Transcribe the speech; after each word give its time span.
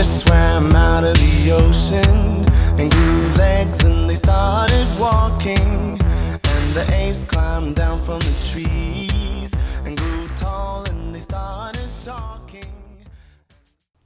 fish 0.00 0.24
swam 0.24 0.74
out 0.74 1.04
of 1.04 1.14
the 1.14 1.52
ocean 1.52 2.48
and 2.80 2.90
grew 2.90 3.28
legs 3.36 3.84
and 3.84 4.08
they 4.08 4.14
started 4.14 4.86
walking. 4.98 6.00
And 6.00 6.74
the 6.74 6.86
apes 6.90 7.24
climbed 7.24 7.76
down 7.76 7.98
from 7.98 8.20
the 8.20 8.34
trees 8.50 9.52
and 9.84 9.98
grew 9.98 10.26
tall 10.36 10.88
and 10.88 11.14
they 11.14 11.18
started 11.18 11.86
talking. 12.02 12.64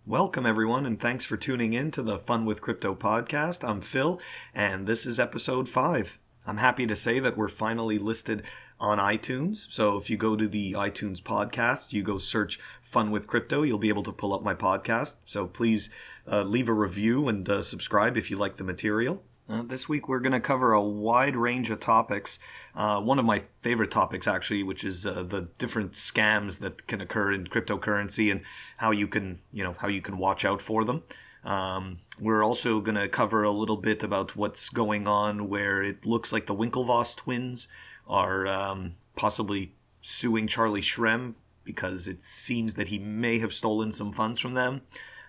Welcome, 0.04 0.46
everyone, 0.46 0.84
and 0.84 1.00
thanks 1.00 1.24
for 1.24 1.36
tuning 1.36 1.74
in 1.74 1.92
to 1.92 2.02
the 2.02 2.18
Fun 2.18 2.44
with 2.44 2.60
Crypto 2.60 2.96
podcast. 2.96 3.62
I'm 3.62 3.80
Phil, 3.80 4.18
and 4.52 4.88
this 4.88 5.06
is 5.06 5.20
episode 5.20 5.68
five. 5.68 6.18
I'm 6.44 6.56
happy 6.56 6.88
to 6.88 6.96
say 6.96 7.20
that 7.20 7.36
we're 7.36 7.48
finally 7.48 7.98
listed 7.98 8.42
on 8.80 8.98
iTunes. 8.98 9.66
So 9.70 9.96
if 9.98 10.10
you 10.10 10.16
go 10.16 10.34
to 10.34 10.48
the 10.48 10.72
iTunes 10.72 11.22
podcast, 11.22 11.92
you 11.92 12.02
go 12.02 12.18
search 12.18 12.58
Fun 12.94 13.10
with 13.10 13.26
Crypto, 13.26 13.64
you'll 13.64 13.78
be 13.78 13.88
able 13.88 14.04
to 14.04 14.12
pull 14.12 14.32
up 14.32 14.44
my 14.44 14.54
podcast. 14.54 15.16
So 15.26 15.48
please 15.48 15.90
uh, 16.30 16.44
leave 16.44 16.68
a 16.68 16.72
review 16.72 17.26
and 17.26 17.48
uh, 17.48 17.60
subscribe 17.60 18.16
if 18.16 18.30
you 18.30 18.36
like 18.36 18.56
the 18.56 18.62
material. 18.62 19.20
Uh, 19.48 19.62
this 19.62 19.88
week 19.88 20.06
we're 20.06 20.20
going 20.20 20.30
to 20.30 20.38
cover 20.38 20.74
a 20.74 20.80
wide 20.80 21.34
range 21.34 21.70
of 21.70 21.80
topics. 21.80 22.38
Uh, 22.72 23.00
one 23.00 23.18
of 23.18 23.24
my 23.24 23.42
favorite 23.62 23.90
topics, 23.90 24.28
actually, 24.28 24.62
which 24.62 24.84
is 24.84 25.06
uh, 25.06 25.24
the 25.24 25.48
different 25.58 25.94
scams 25.94 26.60
that 26.60 26.86
can 26.86 27.00
occur 27.00 27.32
in 27.32 27.48
cryptocurrency 27.48 28.30
and 28.30 28.42
how 28.76 28.92
you 28.92 29.08
can, 29.08 29.40
you 29.52 29.64
know, 29.64 29.74
how 29.80 29.88
you 29.88 30.00
can 30.00 30.16
watch 30.16 30.44
out 30.44 30.62
for 30.62 30.84
them. 30.84 31.02
Um, 31.44 31.98
we're 32.20 32.44
also 32.44 32.80
going 32.80 32.94
to 32.94 33.08
cover 33.08 33.42
a 33.42 33.50
little 33.50 33.76
bit 33.76 34.04
about 34.04 34.36
what's 34.36 34.68
going 34.68 35.08
on 35.08 35.48
where 35.48 35.82
it 35.82 36.06
looks 36.06 36.32
like 36.32 36.46
the 36.46 36.54
Winklevoss 36.54 37.16
twins 37.16 37.66
are 38.06 38.46
um, 38.46 38.94
possibly 39.16 39.72
suing 40.00 40.46
Charlie 40.46 40.80
Shrem 40.80 41.34
because 41.64 42.08
it 42.08 42.22
seems 42.22 42.74
that 42.74 42.88
he 42.88 42.98
may 42.98 43.38
have 43.38 43.52
stolen 43.52 43.92
some 43.92 44.12
funds 44.12 44.38
from 44.38 44.54
them. 44.54 44.82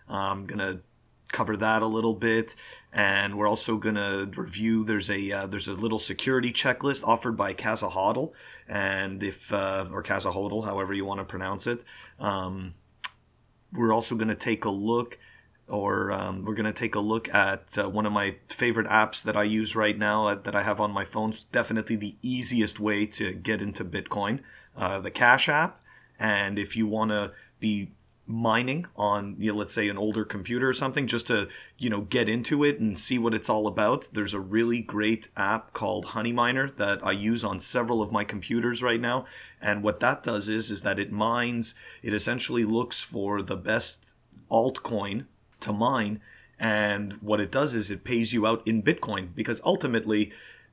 I'm 0.07 0.45
going 0.45 0.59
to 0.59 0.81
cover 1.31 1.57
that 1.57 1.81
a 1.81 1.87
little 1.87 2.13
bit 2.13 2.55
and 2.93 3.37
we're 3.37 3.47
also 3.47 3.77
going 3.77 3.95
to 3.95 4.29
review 4.39 4.85
there's 4.85 5.09
a 5.09 5.31
uh, 5.31 5.47
there's 5.47 5.67
a 5.67 5.73
little 5.73 5.99
security 5.99 6.51
checklist 6.51 7.03
offered 7.03 7.35
by 7.35 7.53
Casa 7.53 7.87
Hodl 7.87 8.31
and 8.69 9.21
if 9.23 9.51
uh, 9.51 9.85
or 9.91 10.03
Casa 10.03 10.29
Hodl 10.29 10.63
however 10.63 10.93
you 10.93 11.03
want 11.03 11.19
to 11.19 11.25
pronounce 11.25 11.67
it 11.67 11.83
um, 12.19 12.73
we're 13.73 13.91
also 13.91 14.15
going 14.15 14.29
to 14.29 14.35
take 14.35 14.65
a 14.65 14.69
look 14.69 15.17
or 15.67 16.11
um, 16.11 16.45
we're 16.45 16.53
going 16.53 16.65
to 16.65 16.73
take 16.73 16.95
a 16.95 16.99
look 16.99 17.27
at 17.33 17.77
uh, 17.77 17.89
one 17.89 18.05
of 18.05 18.13
my 18.13 18.35
favorite 18.49 18.87
apps 18.87 19.23
that 19.23 19.35
I 19.35 19.43
use 19.43 19.75
right 19.75 19.97
now 19.97 20.27
uh, 20.27 20.35
that 20.35 20.55
I 20.55 20.61
have 20.61 20.79
on 20.79 20.91
my 20.91 21.05
phone. 21.05 21.31
It's 21.31 21.43
definitely 21.51 21.95
the 21.95 22.15
easiest 22.21 22.79
way 22.79 23.07
to 23.07 23.33
get 23.33 23.61
into 23.61 23.83
Bitcoin, 23.83 24.41
uh, 24.77 24.99
the 24.99 25.09
Cash 25.09 25.49
app. 25.49 25.81
And 26.19 26.57
if 26.57 26.75
you 26.75 26.87
want 26.87 27.11
to 27.11 27.31
be 27.59 27.91
mining 28.27 28.87
on, 28.95 29.35
you 29.37 29.51
know, 29.51 29.57
let's 29.57 29.73
say 29.73 29.87
an 29.87 29.97
older 29.97 30.25
computer 30.25 30.67
or 30.67 30.73
something, 30.73 31.07
just 31.07 31.27
to 31.27 31.47
you 31.77 31.89
know 31.89 32.01
get 32.01 32.27
into 32.27 32.63
it 32.63 32.79
and 32.79 32.97
see 32.97 33.17
what 33.17 33.33
it's 33.33 33.49
all 33.49 33.67
about, 33.67 34.09
there's 34.13 34.33
a 34.33 34.39
really 34.39 34.79
great 34.79 35.27
app 35.37 35.73
called 35.73 36.07
honeyminer 36.07 36.75
that 36.77 37.05
I 37.05 37.11
use 37.11 37.43
on 37.43 37.59
several 37.59 38.01
of 38.01 38.11
my 38.11 38.23
computers 38.23 38.81
right 38.81 39.01
now. 39.01 39.25
And 39.61 39.83
what 39.83 39.99
that 39.99 40.23
does 40.23 40.47
is 40.47 40.71
is 40.71 40.81
that 40.81 40.99
it 40.99 41.11
mines. 41.11 41.75
It 42.01 42.13
essentially 42.13 42.65
looks 42.65 42.99
for 43.01 43.41
the 43.41 43.57
best 43.57 44.13
altcoin 44.51 45.25
to 45.61 45.73
mine 45.73 46.21
and 46.59 47.13
what 47.21 47.39
it 47.39 47.51
does 47.51 47.73
is 47.73 47.91
it 47.91 48.03
pays 48.03 48.31
you 48.31 48.47
out 48.47 48.65
in 48.67 48.81
bitcoin 48.81 49.33
because 49.35 49.59
ultimately 49.65 50.31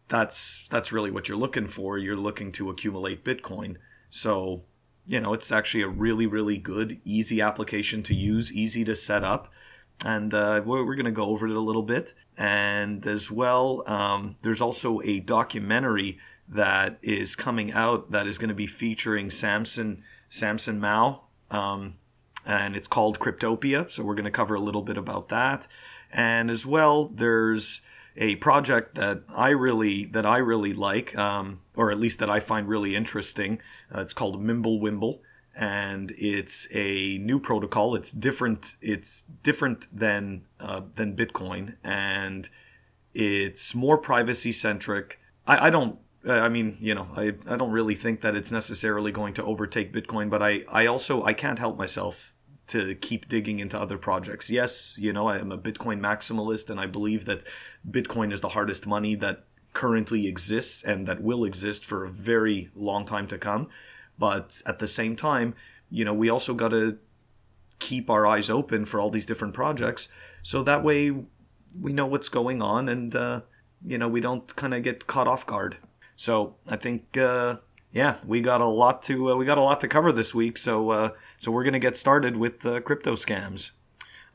that's 0.08 0.62
that's 0.70 0.92
really 0.92 1.10
what 1.10 1.28
you're 1.28 1.36
looking 1.36 1.66
for 1.66 1.98
you're 1.98 2.16
looking 2.16 2.52
to 2.52 2.70
accumulate 2.70 3.24
bitcoin 3.24 3.76
so 4.10 4.62
you 5.06 5.20
know 5.20 5.33
it's 5.34 5.53
actually 5.53 5.83
a 5.83 5.89
really 5.89 6.27
really 6.27 6.58
good 6.58 7.00
easy 7.05 7.41
application 7.41 8.03
to 8.05 8.14
use 8.14 8.53
easy 8.53 8.84
to 8.84 8.97
set 8.97 9.25
up. 9.25 9.53
And 10.05 10.34
uh, 10.34 10.62
we're, 10.64 10.97
going 10.97 11.05
to 11.05 11.12
go 11.12 11.27
over 11.27 11.47
it 11.47 11.55
a 11.55 11.61
little 11.61 11.84
bit. 11.84 12.12
And 12.36 13.06
as 13.06 13.31
well 13.31 13.84
um, 13.86 14.34
there's 14.42 14.61
also 14.61 15.00
a 15.03 15.20
documentary 15.20 16.19
that 16.49 16.99
is 17.03 17.37
coming 17.37 17.72
out 17.72 18.10
that 18.10 18.26
is 18.26 18.37
going 18.37 18.49
to 18.49 18.54
be 18.54 18.66
featuring 18.66 19.31
samson 19.31 20.03
samson 20.28 20.81
mow 20.81 21.21
um, 21.53 21.94
and 22.44 22.75
it's 22.75 22.88
called 22.88 23.19
Cryptopia. 23.21 23.91
So 23.91 24.03
we're 24.03 24.15
going 24.15 24.25
to 24.25 24.31
cover 24.31 24.55
a 24.55 24.60
little 24.60 24.82
bit 24.82 24.97
about 24.97 25.28
that, 25.28 25.66
and 26.12 26.50
as 26.50 26.66
well, 26.66 27.09
there's 27.09 27.81
a 28.16 28.37
project 28.37 28.97
that 28.97 29.22
I 29.28 29.50
really 29.50 30.06
that 30.06 30.26
I 30.26 30.38
really 30.38 30.72
like, 30.72 31.16
um, 31.16 31.60
or 31.77 31.91
at 31.91 31.99
least 31.99 32.19
that 32.19 32.31
I 32.31 32.41
find 32.41 32.69
really 32.69 32.94
interesting. 32.97 33.60
Uh, 33.94 34.00
it's 34.00 34.12
called 34.12 34.43
Mimblewimble, 34.43 35.21
and 35.56 36.12
it's 36.16 36.66
a 36.72 37.19
new 37.19 37.38
protocol. 37.38 37.94
It's 37.94 38.12
different. 38.12 38.77
It's 38.81 39.25
different 39.43 39.87
than 39.97 40.47
uh, 40.61 40.82
than 40.97 41.16
Bitcoin, 41.16 41.77
and 41.82 42.49
it's 43.15 43.75
more 43.75 43.99
privacy 43.99 44.53
centric. 44.53 45.19
I, 45.47 45.66
I 45.66 45.71
don't 45.71 45.99
I 46.28 46.49
mean, 46.49 46.78
you 46.81 46.94
know, 46.94 47.09
I, 47.16 47.32
I 47.47 47.56
don't 47.56 47.72
really 47.72 47.97
think 47.97 48.21
that 48.21 48.37
it's 48.37 48.53
necessarily 48.53 49.11
going 49.11 49.34
to 49.34 49.44
overtake 49.44 49.93
Bitcoin, 49.93 50.31
but 50.31 50.43
I, 50.43 50.62
I 50.69 50.87
also 50.87 51.22
I 51.25 51.32
can't 51.32 51.59
help 51.59 51.77
myself 51.77 52.32
to 52.69 52.94
keep 52.94 53.28
digging 53.28 53.59
into 53.59 53.78
other 53.78 53.99
projects. 53.99 54.49
Yes, 54.49 54.94
you 54.97 55.12
know, 55.12 55.27
I 55.27 55.38
am 55.38 55.50
a 55.50 55.59
Bitcoin 55.59 55.99
maximalist 55.99 56.71
and 56.71 56.78
I 56.78 56.87
believe 56.87 57.25
that 57.25 57.43
Bitcoin 57.91 58.32
is 58.32 58.41
the 58.41 58.50
hardest 58.50 58.87
money 58.87 59.16
that 59.16 59.44
currently 59.72 60.27
exists 60.27 60.83
and 60.83 61.06
that 61.06 61.22
will 61.22 61.44
exist 61.44 61.84
for 61.84 62.05
a 62.05 62.10
very 62.10 62.71
long 62.75 63.06
time 63.06 63.27
to 63.28 63.38
come. 63.38 63.69
But 64.19 64.60
at 64.66 64.78
the 64.78 64.87
same 64.87 65.16
time, 65.16 65.55
you 65.91 66.05
know, 66.05 66.15
we 66.15 66.28
also 66.28 66.55
got 66.55 66.69
to 66.69 66.99
keep 67.78 68.11
our 68.11 68.27
eyes 68.27 68.49
open 68.49 68.87
for 68.87 69.00
all 69.00 69.11
these 69.11 69.27
different 69.27 69.55
projects 69.55 70.09
so 70.43 70.62
that 70.62 70.84
way 70.84 71.12
we 71.81 71.93
know 71.93 72.06
what's 72.06 72.28
going 72.28 72.62
on 72.62 72.88
and, 72.88 73.16
uh, 73.16 73.41
you 73.84 73.99
know, 73.99 74.09
we 74.09 74.21
don't 74.21 74.55
kind 74.56 74.75
of 74.75 74.82
get 74.82 75.06
caught 75.06 75.27
off 75.27 75.47
guard. 75.47 75.77
So 76.16 76.55
I 76.69 76.77
think, 76.77 77.16
uh, 77.16 77.56
yeah, 77.93 78.16
we 78.27 78.41
got 78.41 78.61
a 78.61 78.66
lot 78.66 79.03
to 79.05 79.32
uh, 79.32 79.37
we 79.37 79.44
got 79.44 79.59
a 79.59 79.62
lot 79.62 79.81
to 79.82 79.88
cover 79.88 80.12
this 80.12 80.34
week. 80.34 80.56
So 80.56 80.91
uh, 80.91 81.11
so 81.38 81.50
we're 81.50 81.65
gonna 81.65 81.78
get 81.78 81.97
started 81.97 82.37
with 82.37 82.61
crypto 82.61 83.16
scams. 83.16 83.72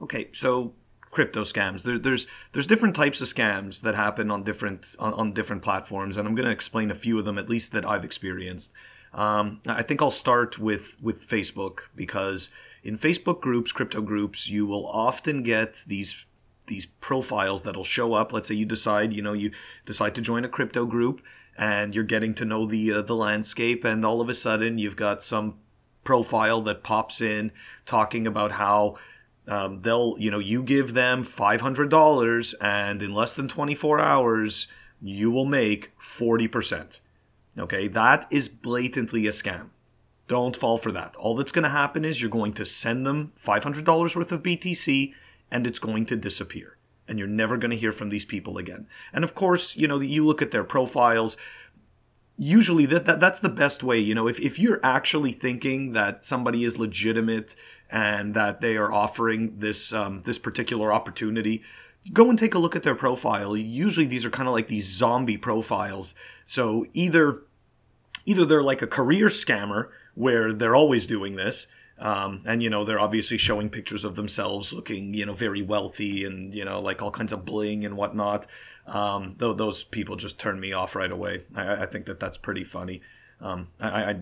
Okay, 0.02 0.30
so 0.34 0.74
crypto 1.18 1.44
scams. 1.44 1.82
There, 1.82 1.98
there's 1.98 2.28
there's 2.52 2.68
different 2.68 2.96
types 2.96 3.22
of 3.22 3.28
scams 3.28 3.82
that 3.82 3.96
happen 3.96 4.30
on 4.30 4.44
different 4.44 4.96
on, 5.00 5.16
on 5.16 5.34
different 5.34 5.64
platforms, 5.64 6.16
and 6.16 6.28
I'm 6.28 6.36
gonna 6.36 6.52
explain 6.52 6.92
a 6.92 6.96
few 6.96 7.18
of 7.18 7.26
them 7.26 7.40
at 7.40 7.50
least 7.50 7.72
that 7.72 7.90
I've 7.90 8.06
experienced. 8.06 8.72
Um, 9.16 9.62
I 9.66 9.82
think 9.82 10.00
I'll 10.00 10.12
start 10.12 10.60
with 10.60 10.84
with 11.02 11.28
Facebook 11.28 11.80
because 11.96 12.50
in 12.84 13.00
Facebook 13.00 13.42
groups, 13.42 13.72
crypto 13.72 14.00
groups, 14.00 14.48
you 14.48 14.68
will 14.68 14.86
often 14.86 15.42
get 15.42 15.82
these 15.88 16.16
these 16.68 16.86
profiles 16.86 17.64
that'll 17.64 17.84
show 17.84 18.14
up. 18.14 18.32
Let's 18.32 18.48
say 18.48 18.54
you 18.54 18.68
decide, 18.68 19.12
you 19.12 19.24
know, 19.24 19.34
you 19.34 19.50
decide 19.88 20.14
to 20.16 20.22
join 20.22 20.46
a 20.46 20.50
crypto 20.50 20.86
group 20.86 21.24
and 21.58 21.96
you're 21.96 22.04
getting 22.04 22.36
to 22.36 22.46
know 22.46 22.68
the 22.68 22.92
uh, 22.92 23.02
the 23.02 23.16
landscape 23.16 23.84
and 23.84 24.06
all 24.06 24.22
of 24.22 24.30
a 24.30 24.36
sudden 24.36 24.78
you've 24.78 24.96
got 24.96 25.24
some 25.24 25.56
profile 26.04 26.62
that 26.62 26.84
pops 26.84 27.22
in 27.22 27.52
talking 27.88 28.28
about 28.28 28.52
how 28.52 28.98
um, 29.48 29.82
they'll 29.82 30.16
you 30.20 30.32
know 30.32 30.40
you 30.40 30.64
give 30.64 30.94
them 30.94 31.26
$500 31.26 32.54
and 32.62 33.02
in 33.02 33.14
less 33.14 33.34
than 33.34 33.48
24 33.48 34.00
hours 34.00 34.68
you 35.02 35.32
will 35.32 35.46
make 35.46 35.92
40% 36.00 37.00
okay 37.58 37.88
that 37.88 38.28
is 38.32 38.50
blatantly 38.50 39.28
a 39.28 39.32
scam 39.32 39.70
don't 40.28 40.58
fall 40.58 40.78
for 40.78 40.92
that 40.92 41.16
all 41.18 41.36
that's 41.36 41.52
going 41.52 41.64
to 41.64 41.70
happen 41.70 42.04
is 42.04 42.22
you're 42.22 42.30
going 42.30 42.54
to 42.54 42.66
send 42.66 43.06
them 43.06 43.32
$500 43.46 44.16
worth 44.16 44.32
of 44.32 44.44
btc 44.44 45.14
and 45.50 45.66
it's 45.66 45.80
going 45.80 46.06
to 46.06 46.16
disappear 46.16 46.78
and 47.08 47.18
you're 47.18 47.28
never 47.28 47.58
going 47.58 47.72
to 47.72 47.78
hear 47.78 47.94
from 47.94 48.10
these 48.10 48.26
people 48.26 48.58
again. 48.58 48.88
And 49.14 49.24
of 49.24 49.36
course, 49.36 49.76
you 49.76 49.88
know, 49.88 50.00
you 50.00 50.26
look 50.26 50.42
at 50.42 50.52
their 50.52 50.64
profiles. 50.64 51.38
Usually, 52.38 52.86
that, 52.88 53.06
that 53.06 53.20
that's 53.20 53.40
the 53.40 53.50
best 53.50 53.82
way. 53.84 53.98
You 54.00 54.14
know, 54.14 54.28
if 54.28 54.40
if 54.40 54.60
you're 54.60 54.80
actually 54.84 55.32
thinking 55.32 55.94
that 55.94 56.24
somebody 56.24 56.64
is 56.64 56.78
legitimate 56.78 57.56
and 57.90 58.34
that 58.34 58.62
they 58.62 58.76
are 58.76 58.92
offering 58.92 59.60
this 59.60 59.94
um, 59.94 60.22
this 60.24 60.38
particular 60.38 60.92
opportunity, 60.92 61.64
go 62.14 62.30
and 62.30 62.38
take 62.38 62.54
a 62.54 62.60
look 62.60 62.76
at 62.76 62.84
their 62.84 62.96
profile. 62.96 63.56
Usually, 63.56 64.06
these 64.06 64.26
are 64.26 64.30
kind 64.30 64.48
of 64.48 64.54
like 64.54 64.68
these 64.68 64.86
zombie 64.86 65.38
profiles. 65.38 66.16
So 66.46 66.86
either 66.94 67.42
either 68.26 68.46
they're 68.46 68.64
like 68.64 68.82
a 68.82 68.88
career 68.88 69.28
scammer 69.28 69.90
where 70.16 70.54
they're 70.54 70.76
always 70.76 71.08
doing 71.08 71.36
this, 71.36 71.68
um, 72.00 72.44
and 72.46 72.62
you 72.62 72.70
know 72.70 72.84
they're 72.84 73.00
obviously 73.00 73.38
showing 73.38 73.70
pictures 73.70 74.04
of 74.04 74.16
themselves 74.16 74.74
looking 74.74 75.14
you 75.14 75.26
know 75.26 75.34
very 75.34 75.62
wealthy 75.62 76.26
and 76.26 76.54
you 76.54 76.66
know 76.66 76.82
like 76.82 77.02
all 77.02 77.12
kinds 77.12 77.34
of 77.34 77.46
bling 77.46 77.86
and 77.86 77.96
whatnot. 77.96 78.48
Um, 78.86 79.36
though 79.38 79.54
those 79.54 79.84
people 79.84 80.16
just 80.16 80.40
turn 80.40 80.60
me 80.60 80.72
off 80.72 80.96
right 80.96 81.12
away. 81.12 81.44
I, 81.56 81.84
I 81.84 81.86
think 81.86 82.06
that 82.06 82.20
that's 82.20 82.38
pretty 82.38 82.64
funny. 82.64 83.02
Um, 83.42 83.68
I, 83.80 83.88
I 83.88 84.20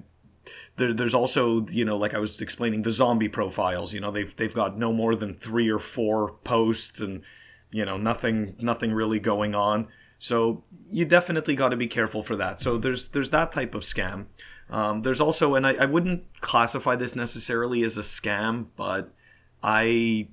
there, 0.77 0.93
there's 0.93 1.13
also 1.13 1.65
you 1.67 1.85
know 1.85 1.97
like 1.97 2.13
I 2.13 2.19
was 2.19 2.41
explaining 2.41 2.83
the 2.83 2.91
zombie 2.91 3.29
profiles. 3.29 3.93
You 3.93 3.99
know 3.99 4.11
they've 4.11 4.35
they've 4.37 4.53
got 4.53 4.77
no 4.77 4.93
more 4.93 5.15
than 5.15 5.35
three 5.35 5.69
or 5.69 5.79
four 5.79 6.35
posts 6.43 6.99
and 6.99 7.21
you 7.71 7.85
know 7.85 7.97
nothing 7.97 8.55
nothing 8.59 8.91
really 8.91 9.19
going 9.19 9.55
on. 9.55 9.87
So 10.19 10.63
you 10.89 11.05
definitely 11.05 11.55
got 11.55 11.69
to 11.69 11.77
be 11.77 11.87
careful 11.87 12.23
for 12.23 12.35
that. 12.37 12.59
So 12.59 12.77
there's 12.77 13.09
there's 13.09 13.29
that 13.31 13.51
type 13.51 13.75
of 13.75 13.83
scam. 13.83 14.25
Um, 14.69 15.03
there's 15.03 15.21
also, 15.21 15.55
and 15.55 15.67
I, 15.67 15.73
I 15.73 15.85
wouldn't 15.85 16.23
classify 16.41 16.95
this 16.95 17.15
necessarily 17.15 17.83
as 17.83 17.97
a 17.97 18.01
scam, 18.01 18.67
but 18.75 19.11
I 19.61 20.29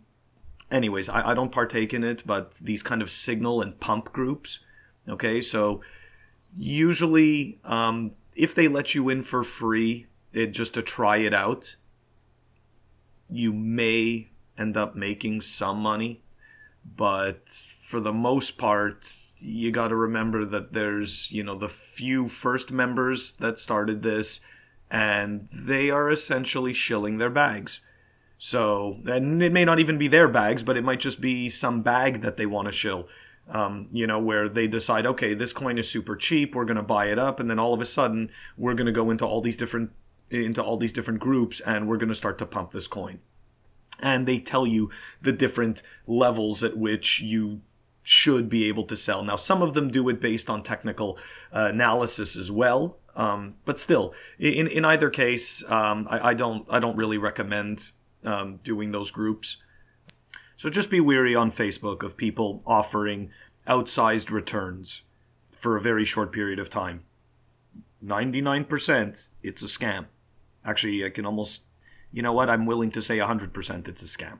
anyways, 0.70 1.08
I, 1.08 1.30
I 1.30 1.34
don't 1.34 1.52
partake 1.52 1.92
in 1.92 2.02
it, 2.02 2.22
but 2.24 2.54
these 2.54 2.82
kind 2.82 3.02
of 3.02 3.10
signal 3.10 3.60
and 3.60 3.78
pump 3.78 4.12
groups. 4.12 4.60
Okay, 5.08 5.40
so 5.40 5.82
usually 6.56 7.58
um, 7.64 8.12
if 8.34 8.54
they 8.54 8.68
let 8.68 8.94
you 8.94 9.08
in 9.08 9.22
for 9.22 9.44
free, 9.44 10.06
just 10.50 10.74
to 10.74 10.82
try 10.82 11.18
it 11.18 11.34
out, 11.34 11.76
you 13.28 13.52
may 13.52 14.30
end 14.58 14.76
up 14.76 14.94
making 14.94 15.40
some 15.40 15.78
money, 15.78 16.22
but 16.84 17.42
for 17.86 18.00
the 18.00 18.12
most 18.12 18.58
part, 18.58 19.10
you 19.38 19.70
got 19.70 19.88
to 19.88 19.96
remember 19.96 20.44
that 20.44 20.72
there's 20.72 21.30
you 21.30 21.42
know 21.42 21.56
the 21.56 21.68
few 21.68 22.28
first 22.28 22.70
members 22.70 23.34
that 23.34 23.58
started 23.58 24.02
this, 24.02 24.40
and 24.90 25.48
they 25.52 25.90
are 25.90 26.10
essentially 26.10 26.72
shilling 26.72 27.18
their 27.18 27.30
bags. 27.30 27.80
So, 28.38 28.98
and 29.06 29.42
it 29.42 29.52
may 29.52 29.64
not 29.64 29.78
even 29.78 29.98
be 29.98 30.08
their 30.08 30.26
bags, 30.26 30.62
but 30.62 30.76
it 30.76 30.82
might 30.82 31.00
just 31.00 31.20
be 31.20 31.48
some 31.48 31.82
bag 31.82 32.22
that 32.22 32.36
they 32.36 32.46
want 32.46 32.66
to 32.66 32.72
shill. 32.72 33.08
Um, 33.48 33.88
you 33.92 34.06
know, 34.06 34.20
where 34.20 34.48
they 34.48 34.66
decide, 34.68 35.04
okay, 35.04 35.34
this 35.34 35.52
coin 35.52 35.76
is 35.76 35.90
super 35.90 36.16
cheap, 36.16 36.54
we're 36.54 36.64
going 36.64 36.76
to 36.76 36.82
buy 36.82 37.06
it 37.06 37.18
up, 37.18 37.40
and 37.40 37.50
then 37.50 37.58
all 37.58 37.74
of 37.74 37.80
a 37.80 37.84
sudden 37.84 38.30
we're 38.56 38.74
going 38.74 38.86
to 38.86 38.92
go 38.92 39.10
into 39.10 39.26
all 39.26 39.40
these 39.40 39.56
different 39.56 39.90
into 40.30 40.62
all 40.62 40.76
these 40.76 40.92
different 40.92 41.20
groups, 41.20 41.60
and 41.60 41.88
we're 41.88 41.96
going 41.96 42.08
to 42.08 42.14
start 42.14 42.38
to 42.38 42.46
pump 42.46 42.70
this 42.70 42.86
coin. 42.86 43.18
And 44.00 44.26
they 44.26 44.38
tell 44.38 44.66
you 44.66 44.90
the 45.20 45.32
different 45.32 45.82
levels 46.06 46.62
at 46.62 46.76
which 46.76 47.20
you 47.20 47.60
should 48.02 48.48
be 48.48 48.64
able 48.68 48.84
to 48.84 48.96
sell. 48.96 49.22
Now, 49.22 49.36
some 49.36 49.62
of 49.62 49.74
them 49.74 49.90
do 49.90 50.08
it 50.08 50.20
based 50.20 50.50
on 50.50 50.62
technical 50.62 51.18
uh, 51.52 51.68
analysis 51.70 52.36
as 52.36 52.50
well, 52.50 52.98
um, 53.14 53.54
but 53.64 53.78
still, 53.78 54.14
in 54.38 54.66
in 54.66 54.84
either 54.84 55.10
case, 55.10 55.62
um, 55.68 56.08
I, 56.10 56.30
I, 56.30 56.34
don't 56.34 56.66
I 56.70 56.78
don't 56.78 56.96
really 56.96 57.18
recommend 57.18 57.90
um, 58.24 58.58
doing 58.64 58.90
those 58.92 59.10
groups. 59.10 59.58
So 60.62 60.70
just 60.70 60.90
be 60.90 61.00
weary 61.00 61.34
on 61.34 61.50
Facebook 61.50 62.04
of 62.04 62.16
people 62.16 62.62
offering 62.64 63.32
outsized 63.66 64.30
returns 64.30 65.02
for 65.50 65.76
a 65.76 65.80
very 65.80 66.04
short 66.04 66.30
period 66.30 66.60
of 66.60 66.70
time. 66.70 67.02
99% 68.00 69.26
it's 69.42 69.62
a 69.62 69.66
scam. 69.66 70.06
Actually, 70.64 71.04
I 71.04 71.10
can 71.10 71.26
almost, 71.26 71.64
you 72.12 72.22
know 72.22 72.32
what, 72.32 72.48
I'm 72.48 72.64
willing 72.64 72.92
to 72.92 73.02
say 73.02 73.18
100% 73.18 73.88
it's 73.88 74.02
a 74.02 74.04
scam. 74.04 74.38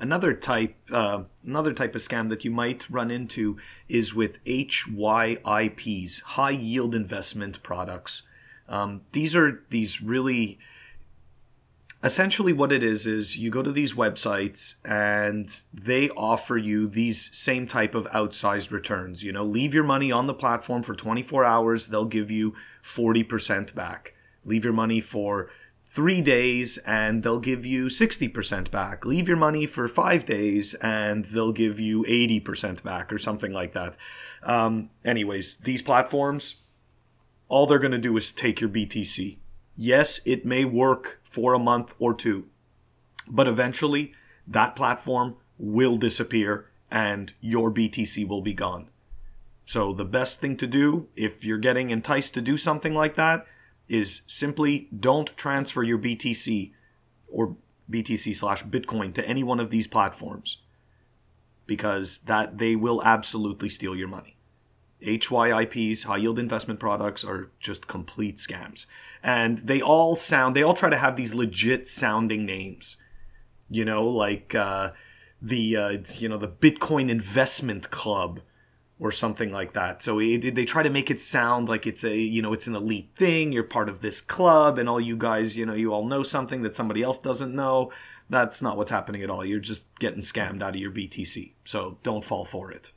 Another 0.00 0.34
type, 0.34 0.74
uh, 0.90 1.22
another 1.46 1.72
type 1.72 1.94
of 1.94 2.02
scam 2.02 2.30
that 2.30 2.44
you 2.44 2.50
might 2.50 2.90
run 2.90 3.12
into 3.12 3.56
is 3.88 4.12
with 4.12 4.44
HYIPs, 4.44 6.20
high 6.22 6.50
yield 6.50 6.96
investment 6.96 7.62
products. 7.62 8.22
Um, 8.68 9.02
these 9.12 9.36
are 9.36 9.62
these 9.70 10.02
really 10.02 10.58
essentially 12.04 12.52
what 12.52 12.70
it 12.70 12.82
is 12.82 13.06
is 13.06 13.36
you 13.36 13.50
go 13.50 13.62
to 13.62 13.72
these 13.72 13.94
websites 13.94 14.74
and 14.84 15.62
they 15.72 16.10
offer 16.10 16.58
you 16.58 16.86
these 16.86 17.30
same 17.32 17.66
type 17.66 17.94
of 17.94 18.04
outsized 18.06 18.70
returns. 18.70 19.22
You 19.22 19.32
know 19.32 19.42
leave 19.42 19.72
your 19.72 19.84
money 19.84 20.12
on 20.12 20.26
the 20.26 20.34
platform 20.34 20.82
for 20.82 20.94
24 20.94 21.44
hours 21.44 21.86
they'll 21.88 22.04
give 22.04 22.30
you 22.30 22.54
40% 22.84 23.74
back. 23.74 24.14
Leave 24.44 24.64
your 24.64 24.74
money 24.74 25.00
for 25.00 25.48
three 25.94 26.20
days 26.20 26.76
and 26.78 27.22
they'll 27.22 27.40
give 27.40 27.64
you 27.64 27.86
60% 27.86 28.70
back. 28.70 29.06
Leave 29.06 29.26
your 29.26 29.36
money 29.38 29.64
for 29.64 29.88
five 29.88 30.26
days 30.26 30.74
and 30.74 31.24
they'll 31.26 31.52
give 31.52 31.80
you 31.80 32.04
80% 32.04 32.82
back 32.82 33.12
or 33.12 33.18
something 33.18 33.52
like 33.52 33.72
that. 33.72 33.96
Um, 34.42 34.90
anyways 35.06 35.56
these 35.56 35.80
platforms 35.80 36.56
all 37.48 37.66
they're 37.66 37.78
going 37.78 37.92
to 37.92 37.98
do 37.98 38.16
is 38.16 38.32
take 38.32 38.60
your 38.60 38.68
btc 38.68 39.38
yes 39.76 40.20
it 40.24 40.44
may 40.44 40.64
work 40.64 41.20
for 41.30 41.54
a 41.54 41.58
month 41.58 41.94
or 41.98 42.14
two. 42.14 42.46
But 43.26 43.48
eventually, 43.48 44.12
that 44.46 44.76
platform 44.76 45.36
will 45.58 45.96
disappear 45.96 46.66
and 46.90 47.32
your 47.40 47.70
BTC 47.70 48.26
will 48.28 48.42
be 48.42 48.54
gone. 48.54 48.88
So, 49.66 49.92
the 49.92 50.04
best 50.04 50.40
thing 50.40 50.56
to 50.58 50.66
do 50.66 51.08
if 51.16 51.44
you're 51.44 51.58
getting 51.58 51.90
enticed 51.90 52.34
to 52.34 52.40
do 52.40 52.56
something 52.56 52.94
like 52.94 53.16
that 53.16 53.46
is 53.88 54.22
simply 54.26 54.88
don't 54.98 55.36
transfer 55.36 55.82
your 55.82 55.98
BTC 55.98 56.72
or 57.28 57.56
BTC 57.90 58.36
slash 58.36 58.62
Bitcoin 58.64 59.14
to 59.14 59.26
any 59.26 59.42
one 59.42 59.60
of 59.60 59.70
these 59.70 59.86
platforms 59.86 60.58
because 61.66 62.18
that 62.26 62.58
they 62.58 62.76
will 62.76 63.02
absolutely 63.02 63.68
steal 63.68 63.96
your 63.96 64.08
money. 64.08 64.33
HYIPs, 65.04 66.04
high 66.04 66.16
yield 66.18 66.38
investment 66.38 66.80
products, 66.80 67.24
are 67.24 67.50
just 67.60 67.86
complete 67.86 68.36
scams. 68.36 68.86
And 69.22 69.58
they 69.58 69.80
all 69.80 70.16
sound, 70.16 70.54
they 70.54 70.62
all 70.62 70.74
try 70.74 70.90
to 70.90 70.98
have 70.98 71.16
these 71.16 71.34
legit 71.34 71.88
sounding 71.88 72.44
names. 72.44 72.96
You 73.70 73.84
know, 73.84 74.06
like 74.06 74.54
uh, 74.54 74.92
the, 75.40 75.76
uh, 75.76 75.98
you 76.18 76.28
know, 76.28 76.38
the 76.38 76.48
Bitcoin 76.48 77.10
Investment 77.10 77.90
Club 77.90 78.40
or 79.00 79.10
something 79.10 79.50
like 79.52 79.72
that. 79.72 80.02
So 80.02 80.20
it, 80.20 80.54
they 80.54 80.64
try 80.64 80.82
to 80.82 80.90
make 80.90 81.10
it 81.10 81.20
sound 81.20 81.68
like 81.68 81.86
it's 81.86 82.04
a, 82.04 82.16
you 82.16 82.42
know, 82.42 82.52
it's 82.52 82.66
an 82.66 82.76
elite 82.76 83.10
thing. 83.16 83.52
You're 83.52 83.64
part 83.64 83.88
of 83.88 84.00
this 84.00 84.20
club 84.20 84.78
and 84.78 84.88
all 84.88 85.00
you 85.00 85.16
guys, 85.16 85.56
you 85.56 85.66
know, 85.66 85.74
you 85.74 85.92
all 85.92 86.06
know 86.06 86.22
something 86.22 86.62
that 86.62 86.74
somebody 86.74 87.02
else 87.02 87.18
doesn't 87.18 87.54
know. 87.54 87.92
That's 88.30 88.62
not 88.62 88.76
what's 88.76 88.90
happening 88.90 89.22
at 89.22 89.30
all. 89.30 89.44
You're 89.44 89.60
just 89.60 89.86
getting 89.98 90.20
scammed 90.20 90.62
out 90.62 90.74
of 90.74 90.80
your 90.80 90.90
BTC. 90.90 91.52
So 91.64 91.98
don't 92.02 92.24
fall 92.24 92.44
for 92.44 92.70
it. 92.70 92.92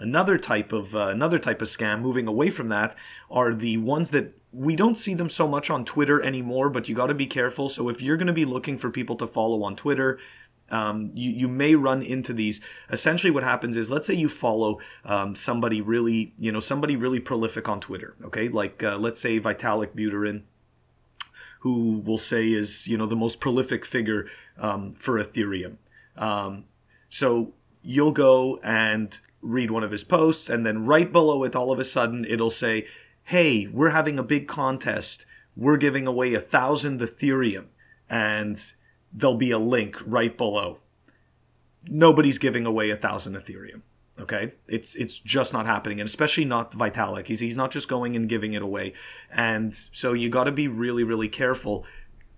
Another 0.00 0.38
type 0.38 0.72
of 0.72 0.94
uh, 0.94 1.08
another 1.08 1.38
type 1.38 1.60
of 1.60 1.68
scam, 1.68 2.00
moving 2.00 2.28
away 2.28 2.50
from 2.50 2.68
that, 2.68 2.94
are 3.30 3.52
the 3.52 3.76
ones 3.78 4.10
that 4.10 4.32
we 4.52 4.76
don't 4.76 4.96
see 4.96 5.14
them 5.14 5.28
so 5.28 5.48
much 5.48 5.70
on 5.70 5.84
Twitter 5.84 6.22
anymore. 6.22 6.70
But 6.70 6.88
you 6.88 6.94
got 6.94 7.08
to 7.08 7.14
be 7.14 7.26
careful. 7.26 7.68
So 7.68 7.88
if 7.88 8.00
you're 8.00 8.16
going 8.16 8.28
to 8.28 8.32
be 8.32 8.44
looking 8.44 8.78
for 8.78 8.90
people 8.90 9.16
to 9.16 9.26
follow 9.26 9.62
on 9.64 9.74
Twitter, 9.74 10.18
um, 10.70 11.10
you, 11.14 11.30
you 11.30 11.48
may 11.48 11.74
run 11.74 12.02
into 12.02 12.32
these. 12.32 12.60
Essentially, 12.90 13.30
what 13.30 13.42
happens 13.42 13.76
is, 13.76 13.90
let's 13.90 14.06
say 14.06 14.14
you 14.14 14.28
follow 14.28 14.78
um, 15.04 15.34
somebody 15.34 15.80
really, 15.80 16.34
you 16.38 16.52
know, 16.52 16.60
somebody 16.60 16.96
really 16.96 17.20
prolific 17.20 17.68
on 17.68 17.80
Twitter. 17.80 18.14
Okay, 18.24 18.48
like 18.48 18.82
uh, 18.82 18.96
let's 18.96 19.20
say 19.20 19.40
Vitalik 19.40 19.94
Buterin, 19.96 20.42
who 21.60 22.02
will 22.04 22.18
say 22.18 22.48
is 22.48 22.86
you 22.86 22.96
know 22.96 23.06
the 23.06 23.16
most 23.16 23.40
prolific 23.40 23.84
figure 23.84 24.28
um, 24.58 24.94
for 24.98 25.22
Ethereum. 25.22 25.76
Um, 26.16 26.64
so 27.08 27.52
you'll 27.82 28.12
go 28.12 28.58
and 28.62 29.18
read 29.40 29.70
one 29.70 29.84
of 29.84 29.90
his 29.90 30.04
posts, 30.04 30.48
and 30.48 30.66
then 30.66 30.86
right 30.86 31.10
below 31.10 31.44
it, 31.44 31.56
all 31.56 31.72
of 31.72 31.78
a 31.78 31.84
sudden, 31.84 32.24
it'll 32.24 32.50
say, 32.50 32.86
Hey, 33.24 33.66
we're 33.66 33.90
having 33.90 34.18
a 34.18 34.22
big 34.22 34.48
contest. 34.48 35.26
We're 35.56 35.76
giving 35.76 36.06
away 36.06 36.34
a 36.34 36.40
thousand 36.40 37.00
Ethereum. 37.00 37.66
And 38.08 38.60
there'll 39.12 39.36
be 39.36 39.50
a 39.50 39.58
link 39.58 39.96
right 40.06 40.36
below. 40.36 40.78
Nobody's 41.84 42.38
giving 42.38 42.66
away 42.66 42.90
a 42.90 42.96
thousand 42.96 43.34
Ethereum. 43.34 43.82
Okay, 44.20 44.52
it's 44.66 44.96
it's 44.96 45.16
just 45.18 45.52
not 45.52 45.66
happening, 45.66 46.00
and 46.00 46.08
especially 46.08 46.44
not 46.44 46.72
Vitalik. 46.72 47.28
He's 47.28 47.38
he's 47.38 47.56
not 47.56 47.70
just 47.70 47.88
going 47.88 48.16
and 48.16 48.28
giving 48.28 48.52
it 48.52 48.62
away, 48.62 48.94
and 49.30 49.78
so 49.92 50.12
you 50.12 50.28
got 50.28 50.44
to 50.44 50.50
be 50.50 50.66
really 50.66 51.04
really 51.04 51.28
careful. 51.28 51.84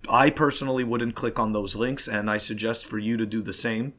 I 0.07 0.29
personally 0.29 0.83
wouldn't 0.83 1.15
click 1.15 1.39
on 1.39 1.53
those 1.53 1.75
links, 1.75 2.07
and 2.07 2.29
I 2.29 2.37
suggest 2.37 2.85
for 2.85 2.99
you 2.99 3.17
to 3.17 3.25
do 3.25 3.41
the 3.41 3.53
same 3.53 3.93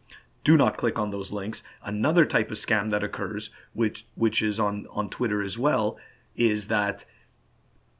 do 0.45 0.57
not 0.57 0.77
click 0.77 0.99
on 0.99 1.11
those 1.11 1.33
links. 1.33 1.63
Another 1.85 2.25
type 2.25 2.51
of 2.51 2.57
scam 2.57 2.91
that 2.91 3.05
occurs, 3.05 3.51
which 3.73 4.07
which 4.15 4.43
is 4.43 4.59
on 4.59 4.87
on 4.91 5.09
Twitter 5.09 5.43
as 5.43 5.59
well, 5.59 5.97
is 6.37 6.69
that 6.69 7.05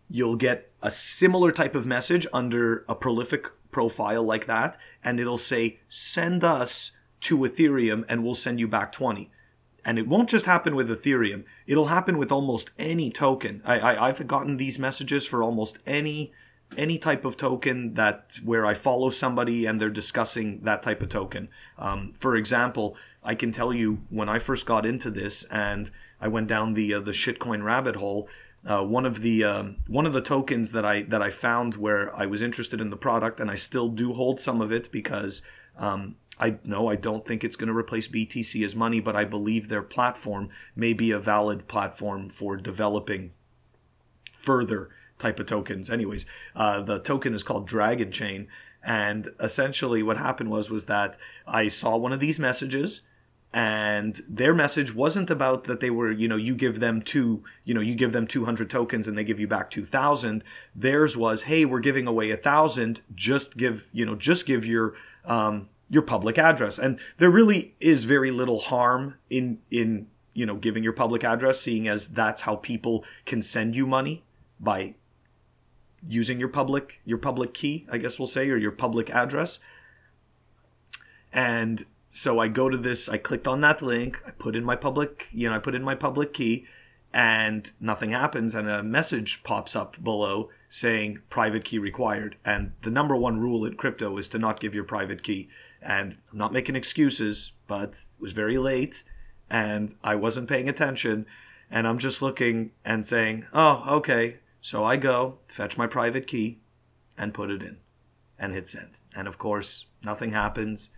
you'll 0.09 0.37
get 0.37 0.71
a 0.83 0.91
similar 0.91 1.53
type 1.53 1.75
of 1.75 1.87
message 1.87 2.27
under 2.33 2.85
a 2.89 2.95
prolific 2.95 3.47
profile 3.71 4.23
like 4.23 4.47
that, 4.47 4.77
and 5.03 5.19
it'll 5.19 5.39
say 5.39 5.79
send 5.89 6.45
us 6.45 6.91
two 7.21 7.39
Ethereum 7.39 8.05
and 8.09 8.23
we'll 8.23 8.35
send 8.35 8.61
you 8.61 8.69
back 8.69 8.93
20. 8.93 9.31
And 9.85 9.99
it 9.99 10.07
won't 10.07 10.29
just 10.29 10.45
happen 10.45 10.77
with 10.77 10.91
Ethereum, 10.91 11.45
it'll 11.67 11.87
happen 11.87 12.19
with 12.19 12.31
almost 12.31 12.71
any 12.79 13.11
token. 13.11 13.63
I, 13.65 13.79
I, 13.79 14.09
I've 14.09 14.27
gotten 14.27 14.57
these 14.57 14.79
messages 14.79 15.27
for 15.27 15.43
almost 15.43 15.79
any 15.87 16.33
any 16.77 16.99
type 16.99 17.25
of 17.25 17.37
token 17.37 17.95
that 17.95 18.39
where 18.45 18.67
I 18.67 18.75
follow 18.75 19.11
somebody 19.11 19.67
and 19.67 19.81
they're 19.81 19.91
discussing 19.91 20.61
that 20.63 20.83
type 20.83 21.03
of 21.03 21.09
token. 21.09 21.49
Um, 21.79 22.15
for 22.19 22.37
example, 22.37 22.97
I 23.23 23.35
can 23.35 23.53
tell 23.53 23.73
you 23.73 24.01
when 24.11 24.29
I 24.29 24.39
first 24.39 24.67
got 24.67 24.87
into 24.87 25.11
this 25.11 25.45
and 25.45 25.91
I 26.21 26.29
went 26.29 26.49
down 26.49 26.75
the 26.75 26.95
uh, 26.95 27.01
the 27.01 27.13
shitcoin 27.13 27.65
rabbit 27.65 27.97
hole. 27.97 28.29
Uh, 28.65 28.83
one 28.83 29.05
of 29.05 29.23
the 29.23 29.45
um, 29.45 29.77
one 29.89 30.07
of 30.07 30.13
the 30.13 30.21
tokens 30.21 30.73
that 30.73 30.85
I 30.85 31.03
that 31.03 31.23
I 31.23 31.31
found 31.31 31.77
where 31.77 32.15
I 32.15 32.27
was 32.27 32.43
interested 32.43 32.81
in 32.81 32.91
the 32.91 32.97
product 32.97 33.41
and 33.41 33.51
I 33.51 33.57
still 33.57 33.89
do 33.89 34.13
hold 34.13 34.41
some 34.41 34.61
of 34.61 34.71
it 34.71 34.93
because 34.93 35.43
um, 35.77 36.17
I 36.39 36.59
know 36.65 36.89
I 36.89 36.97
don't 36.97 37.27
think 37.27 37.45
it's 37.45 37.57
going 37.57 37.69
to 37.69 37.77
replace 37.77 38.09
BTC 38.09 38.65
as 38.65 38.75
money, 38.75 39.01
but 39.01 39.17
I 39.17 39.25
believe 39.25 39.69
their 39.69 39.83
platform 39.83 40.51
may 40.75 40.93
be 40.93 41.11
a 41.11 41.19
valid 41.19 41.69
platform 41.69 42.29
for 42.29 42.57
developing 42.57 43.33
further 44.39 44.91
type 45.23 45.41
of 45.41 45.47
tokens. 45.47 45.89
Anyways, 45.89 46.27
uh, 46.55 46.83
the 46.83 46.99
token 46.99 47.35
is 47.35 47.43
called 47.43 47.67
Dragon 47.67 48.13
Chain, 48.13 48.49
and 48.83 49.31
essentially 49.41 50.03
what 50.03 50.19
happened 50.19 50.51
was 50.51 50.71
was 50.71 50.87
that 50.87 51.17
I 51.47 51.69
saw 51.69 51.97
one 51.97 52.13
of 52.13 52.21
these 52.21 52.39
messages 52.39 53.01
and 53.55 54.23
their 54.29 54.55
message 54.55 54.95
wasn't 54.95 55.31
about 55.31 55.65
that 55.65 55.81
they 55.81 55.91
were 55.91 56.11
you 56.11 56.27
know 56.27 56.37
you 56.37 56.55
give 56.55 56.81
them 56.81 57.03
two 57.03 57.45
you 57.65 57.75
know 57.75 57.83
you 57.83 57.95
give 57.95 58.13
them 58.13 58.27
200 58.27 58.71
tokens 58.71 59.07
and 59.07 59.17
they 59.17 59.25
give 59.25 59.39
you 59.39 59.47
back 59.47 59.71
2000 59.71 60.43
theirs 60.75 61.19
was 61.19 61.43
hey 61.43 61.67
we're 61.67 61.79
giving 61.79 62.07
away 62.07 62.31
a 62.31 62.37
thousand 62.37 63.03
just 63.15 63.59
give 63.59 63.87
you 63.93 64.07
know 64.07 64.15
just 64.15 64.47
give 64.47 64.65
your 64.65 64.95
um, 65.27 65.69
your 65.93 66.03
public 66.03 66.39
address. 66.39 66.79
And 66.79 66.99
there 67.19 67.31
really 67.31 67.75
is 67.79 68.05
very 68.05 68.31
little 68.31 68.59
harm 68.59 69.17
in 69.29 69.59
in 69.71 70.09
you 70.33 70.47
know 70.47 70.57
giving 70.57 70.83
your 70.83 70.95
public 70.95 71.23
address, 71.23 71.61
seeing 71.61 71.87
as 71.87 72.09
that's 72.09 72.41
how 72.41 72.57
people 72.57 73.05
can 73.27 73.43
send 73.43 73.77
you 73.77 73.87
money 73.87 74.25
by 74.59 74.95
using 76.09 76.39
your 76.39 76.49
public 76.49 77.01
your 77.05 77.19
public 77.19 77.55
key, 77.55 77.87
I 77.91 77.99
guess 77.99 78.19
we'll 78.19 78.27
say, 78.27 78.49
or 78.49 78.57
your 78.57 78.73
public 78.73 79.11
address. 79.11 79.59
And 81.33 81.85
so 82.11 82.39
I 82.39 82.49
go 82.49 82.69
to 82.69 82.77
this, 82.77 83.09
I 83.09 83.17
clicked 83.17 83.49
on 83.49 83.63
that 83.63 83.81
link, 83.81 84.19
I 84.27 84.31
put 84.31 84.55
in 84.55 84.65
my 84.65 84.77
public, 84.77 85.29
you 85.33 85.49
know, 85.49 85.57
I 85.57 85.59
put 85.59 85.75
in 85.75 85.83
my 85.83 85.95
public 85.95 86.35
key, 86.35 86.67
and 87.13 87.73
nothing 87.81 88.13
happens, 88.13 88.55
and 88.55 88.69
a 88.69 88.83
message 88.83 89.43
pops 89.43 89.75
up 89.75 90.03
below 90.03 90.51
saying 90.69 91.21
private 91.31 91.65
key 91.65 91.79
required. 91.79 92.37
And 92.45 92.73
the 92.83 92.91
number 92.91 93.17
one 93.17 93.41
rule 93.41 93.65
in 93.65 93.77
crypto 93.77 94.17
is 94.19 94.29
to 94.31 94.39
not 94.39 94.61
give 94.61 94.75
your 94.75 94.85
private 94.85 95.23
key. 95.23 95.49
And 95.83 96.17
I'm 96.31 96.39
not 96.39 96.53
making 96.53 96.77
excuses, 96.77 97.53
but 97.67 97.91
it 97.91 98.21
was 98.21 98.33
very 98.33 98.59
late 98.59 99.05
and 99.51 99.95
I 100.03 100.15
wasn't 100.15 100.49
paying 100.49 100.69
attention. 100.69 101.27
And 101.71 101.87
I'm 101.87 101.99
just 101.99 102.23
looking 102.23 102.71
and 102.85 103.07
saying, 103.07 103.45
oh, 103.53 103.85
okay. 103.97 104.37
So 104.63 104.83
I 104.85 104.97
go, 104.97 105.39
fetch 105.49 105.77
my 105.77 105.87
private 105.87 106.27
key, 106.27 106.61
and 107.19 107.35
put 107.35 107.51
it 107.51 107.63
in 107.63 107.77
and 108.39 108.55
hit 108.55 108.69
send. 108.69 108.93
And 109.15 109.29
of 109.29 109.37
course, 109.37 109.85
nothing 110.03 110.33
happens. 110.33 110.89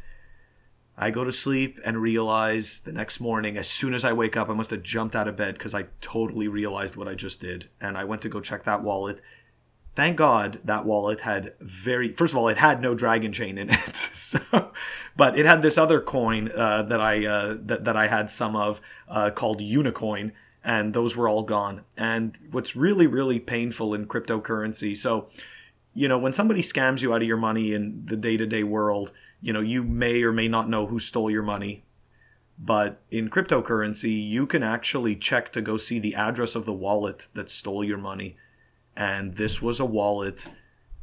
I 0.97 1.11
go 1.11 1.25
to 1.25 1.33
sleep 1.33 1.81
and 1.85 2.01
realize 2.01 2.81
the 2.85 2.93
next 2.93 3.19
morning, 3.19 3.57
as 3.57 3.67
soon 3.67 3.95
as 3.95 4.05
I 4.05 4.13
wake 4.13 4.37
up, 4.37 4.49
I 4.49 4.55
must 4.55 4.71
have 4.71 4.85
jumped 4.85 5.17
out 5.17 5.27
of 5.27 5.37
bed 5.37 5.55
because 5.55 5.75
I 5.75 5.87
totally 6.01 6.47
realized 6.47 6.95
what 6.95 7.09
I 7.09 7.15
just 7.17 7.41
did. 7.41 7.69
And 7.81 7.99
I 7.99 8.05
went 8.05 8.23
to 8.23 8.29
go 8.29 8.41
check 8.41 8.65
that 8.65 8.85
wallet 8.85 9.21
thank 9.95 10.17
God 10.17 10.61
that 10.65 10.85
wallet 10.85 11.21
had 11.21 11.55
very 11.61 12.13
first 12.13 12.33
of 12.33 12.37
all 12.37 12.49
it 12.49 12.57
had 12.57 12.81
no 12.81 12.95
dragon 12.95 13.33
chain 13.33 13.59
in 13.59 13.71
it, 13.71 13.95
so, 14.15 14.41
but 15.17 15.39
it 15.39 15.47
had 15.47 15.63
this 15.63 15.79
other 15.79 16.01
coin 16.01 16.51
uh, 16.51 16.83
that 16.83 17.01
I 17.01 17.25
uh, 17.27 17.57
that 17.63 17.85
that 17.85 17.97
I 17.97 18.09
had 18.09 18.31
some 18.31 18.57
of 18.57 18.81
uh, 19.09 19.31
called 19.31 19.61
Unicoin, 19.61 20.33
and 20.65 20.95
those 20.95 21.17
were 21.17 21.29
all 21.29 21.43
gone. 21.43 21.83
And 21.97 22.37
what's 22.51 22.77
really 22.77 23.07
really 23.07 23.39
painful 23.39 23.95
in 23.95 24.07
cryptocurrency, 24.07 24.97
so 24.97 25.29
you 25.95 26.09
know 26.09 26.19
when 26.19 26.33
somebody 26.33 26.63
scams 26.63 27.01
you 27.01 27.13
out 27.13 27.23
of 27.23 27.29
your 27.29 27.37
money 27.37 27.73
in 27.73 28.05
the 28.07 28.17
day 28.17 28.37
to 28.37 28.47
day 28.47 28.63
world, 28.63 29.13
you 29.41 29.53
know 29.53 29.61
you 29.61 29.83
may 29.83 30.23
or 30.23 30.33
may 30.33 30.49
not 30.49 30.69
know 30.69 30.87
who 30.87 30.99
stole 30.99 31.31
your 31.31 31.43
money. 31.43 31.83
But 32.57 33.01
in 33.11 33.31
cryptocurrency, 33.31 34.31
you 34.31 34.47
can 34.47 34.63
actually 34.63 35.17
check 35.17 35.51
to 35.53 35.61
go 35.61 35.77
see 35.77 35.99
the 35.99 36.15
address 36.15 36.55
of 36.55 36.67
the 36.67 36.73
wallet 36.73 37.27
that 37.35 37.51
stole 37.51 37.83
your 37.83 37.99
money 37.99 38.37
and 38.97 39.37
this 39.37 39.61
was 39.61 39.81
a 39.81 39.85
wallet 39.85 40.47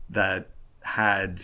that 0.09 0.49
had 0.81 1.41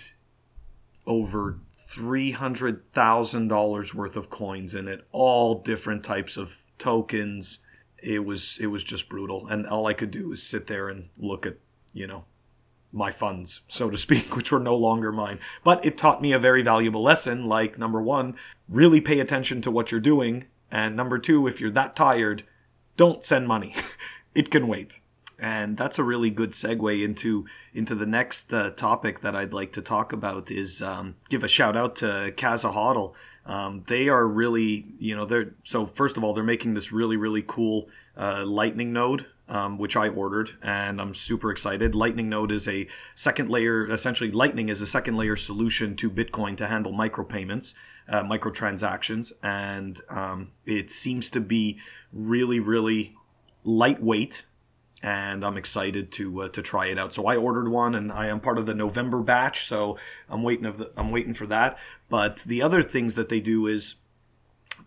over 1.06 1.60
$300,000 1.90 3.94
worth 3.94 4.18
of 4.18 4.30
coins 4.30 4.76
in 4.76 4.88
it, 4.88 5.06
all 5.12 5.62
different 5.62 6.04
types 6.04 6.38
of 6.38 6.52
tokens. 6.80 7.60
It 8.02 8.26
was 8.26 8.58
it 8.60 8.68
was 8.68 8.84
just 8.84 9.10
brutal 9.10 9.48
and 9.48 9.68
all 9.68 9.88
I 9.88 9.94
could 9.94 10.12
do 10.12 10.30
was 10.30 10.44
sit 10.44 10.68
there 10.68 10.90
and 10.90 11.10
look 11.18 11.46
at, 11.46 11.58
you 11.94 12.08
know, 12.08 12.26
my 12.92 13.12
funds, 13.12 13.62
so 13.68 13.90
to 13.90 13.98
speak, 13.98 14.36
which 14.36 14.52
were 14.52 14.60
no 14.60 14.76
longer 14.76 15.12
mine. 15.12 15.40
But 15.64 15.86
it 15.86 15.98
taught 15.98 16.22
me 16.22 16.32
a 16.34 16.40
very 16.40 16.62
valuable 16.62 17.04
lesson 17.04 17.46
like 17.46 17.78
number 17.78 18.02
1, 18.02 18.36
really 18.70 19.02
pay 19.02 19.20
attention 19.20 19.62
to 19.64 19.72
what 19.72 19.92
you're 19.92 20.00
doing, 20.00 20.46
and 20.72 20.96
number 20.96 21.18
2, 21.20 21.48
if 21.48 21.60
you're 21.60 21.72
that 21.72 21.96
tired, 21.96 22.44
don't 22.96 23.24
send 23.24 23.48
money. 23.48 23.76
it 24.36 24.52
can 24.52 24.68
wait 24.68 25.00
and 25.40 25.78
that's 25.78 26.00
a 26.00 26.04
really 26.04 26.30
good 26.30 26.52
segue 26.52 27.04
into 27.04 27.46
into 27.74 27.94
the 27.96 28.06
next 28.06 28.54
uh, 28.54 28.72
topic 28.72 29.22
that 29.22 29.36
I'd 29.36 29.54
like 29.54 29.74
to 29.74 29.82
talk 29.82 30.12
about 30.12 30.50
is 30.50 30.82
um, 30.82 31.16
give 31.30 31.44
a 31.44 31.48
shout 31.48 31.78
out 31.78 31.96
to 31.98 32.34
Casa 32.36 32.70
Hodl. 32.70 33.14
Um, 33.48 33.84
they 33.88 34.10
are 34.10 34.28
really, 34.28 34.86
you 35.00 35.16
know, 35.16 35.26
they're 35.26 35.56
so 35.64 35.88
first 35.88 36.18
of 36.18 36.24
all 36.24 36.34
they're 36.34 36.44
making 36.44 36.76
this 36.76 36.92
really 36.92 37.18
really 37.18 37.44
cool 37.48 37.90
uh, 38.16 38.44
Lightning 38.46 38.94
node. 38.94 39.26
Um, 39.50 39.78
which 39.78 39.96
I 39.96 40.10
ordered, 40.10 40.50
and 40.62 41.00
I'm 41.00 41.14
super 41.14 41.52
excited. 41.52 41.96
Lightning 41.96 42.28
Node 42.28 42.52
is 42.52 42.68
a 42.68 42.86
second 43.16 43.50
layer, 43.50 43.90
essentially, 43.90 44.30
Lightning 44.30 44.68
is 44.68 44.82
a 44.82 44.86
second 44.86 45.16
layer 45.16 45.38
solution 45.38 45.96
to 45.96 46.12
Bitcoin 46.12 46.58
to 46.58 46.68
handle 46.68 46.92
micropayments, 46.92 47.74
uh, 48.10 48.24
microtransactions, 48.24 49.32
and 49.42 50.02
um, 50.10 50.52
it 50.66 50.92
seems 50.92 51.30
to 51.30 51.40
be 51.40 51.78
really, 52.12 52.60
really 52.60 53.16
lightweight 53.64 54.44
and 55.04 55.44
I'm 55.46 55.58
excited 55.58 56.12
to 56.14 56.44
uh, 56.44 56.50
to 56.50 56.62
try 56.62 56.88
it 56.88 56.98
out. 56.98 57.14
So 57.14 57.28
I 57.28 57.36
ordered 57.36 57.70
one, 57.70 57.96
and 57.96 58.12
I 58.12 58.28
am 58.28 58.40
part 58.40 58.58
of 58.58 58.66
the 58.66 58.74
November 58.74 59.20
batch, 59.20 59.68
so 59.68 59.98
I'm 60.30 60.44
waiting 60.44 60.66
of 60.66 60.78
the, 60.78 60.92
I'm 60.98 61.12
waiting 61.12 61.34
for 61.34 61.48
that. 61.48 61.78
But 62.10 62.40
the 62.46 62.62
other 62.62 62.82
things 62.82 63.16
that 63.16 63.30
they 63.30 63.40
do 63.40 63.68
is 63.68 63.96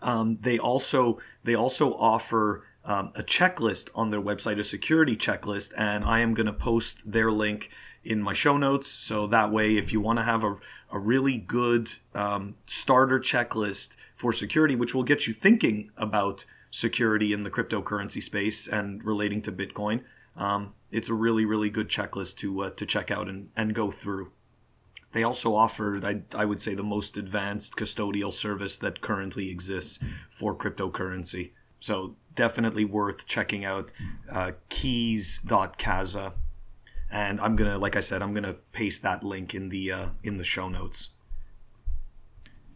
um, 0.02 0.38
they 0.40 0.59
also 0.59 1.19
they 1.45 1.55
also 1.55 1.95
offer 1.95 2.64
um, 2.85 3.12
a 3.14 3.23
checklist 3.23 3.88
on 3.95 4.11
their 4.11 4.21
website, 4.23 4.59
a 4.59 4.64
security 4.64 5.17
checklist, 5.17 5.73
and 5.76 6.05
I 6.05 6.21
am 6.21 6.35
going 6.35 6.47
to 6.47 6.52
post 6.52 6.99
their 7.11 7.31
link 7.31 7.71
in 8.02 8.23
my 8.23 8.33
show 8.33 8.57
notes. 8.57 8.88
So 8.88 9.26
that 9.29 9.52
way, 9.52 9.76
if 9.76 9.93
you 9.93 10.00
want 10.00 10.19
to 10.19 10.25
have 10.25 10.43
a, 10.43 10.57
a 10.90 10.99
really 10.99 11.37
good 11.37 11.93
um, 12.14 12.57
starter 12.67 13.21
checklist 13.21 13.90
for 14.17 14.33
security, 14.33 14.75
which 14.75 14.95
will 14.95 15.02
get 15.02 15.26
you 15.26 15.35
thinking 15.35 15.90
about 15.97 16.45
security 16.70 17.32
in 17.32 17.42
the 17.42 17.50
cryptocurrency 17.50 18.22
space 18.22 18.66
and 18.66 19.04
relating 19.04 19.42
to 19.42 19.52
Bitcoin. 19.52 20.02
Um, 20.36 20.74
it's 20.90 21.08
a 21.08 21.14
really, 21.14 21.44
really 21.44 21.70
good 21.70 21.88
checklist 21.88 22.36
to 22.36 22.62
uh, 22.62 22.70
to 22.70 22.86
check 22.86 23.10
out 23.10 23.28
and, 23.28 23.50
and 23.56 23.74
go 23.74 23.90
through. 23.90 24.30
They 25.12 25.24
also 25.24 25.54
offer, 25.54 26.00
I, 26.04 26.22
I 26.34 26.44
would 26.44 26.60
say, 26.60 26.74
the 26.74 26.84
most 26.84 27.16
advanced 27.16 27.76
custodial 27.76 28.32
service 28.32 28.76
that 28.78 29.00
currently 29.00 29.50
exists 29.50 29.98
for 30.30 30.54
cryptocurrency. 30.54 31.50
So 31.80 32.14
definitely 32.36 32.84
worth 32.84 33.26
checking 33.26 33.64
out 33.64 33.90
uh, 34.30 34.52
keys.casa. 34.68 36.34
And 37.10 37.40
I'm 37.40 37.56
gonna, 37.56 37.76
like 37.76 37.96
I 37.96 38.00
said, 38.00 38.22
I'm 38.22 38.32
gonna 38.34 38.54
paste 38.72 39.02
that 39.02 39.24
link 39.24 39.54
in 39.54 39.68
the 39.68 39.90
uh, 39.90 40.06
in 40.22 40.36
the 40.36 40.44
show 40.44 40.68
notes. 40.68 41.08